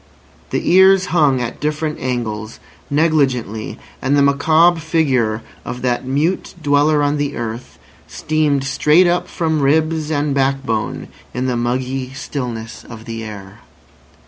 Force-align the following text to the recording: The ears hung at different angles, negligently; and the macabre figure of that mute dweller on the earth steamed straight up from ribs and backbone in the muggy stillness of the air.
The 0.49 0.67
ears 0.71 1.05
hung 1.13 1.39
at 1.41 1.59
different 1.59 1.99
angles, 1.99 2.59
negligently; 2.89 3.77
and 4.01 4.17
the 4.17 4.23
macabre 4.23 4.79
figure 4.79 5.43
of 5.63 5.83
that 5.83 6.07
mute 6.07 6.55
dweller 6.59 7.03
on 7.03 7.17
the 7.17 7.37
earth 7.37 7.77
steamed 8.07 8.63
straight 8.63 9.05
up 9.05 9.27
from 9.27 9.61
ribs 9.61 10.09
and 10.09 10.33
backbone 10.33 11.07
in 11.35 11.45
the 11.45 11.55
muggy 11.55 12.13
stillness 12.15 12.83
of 12.83 13.05
the 13.05 13.23
air. 13.23 13.59